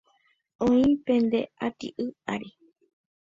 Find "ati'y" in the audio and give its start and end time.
1.65-1.89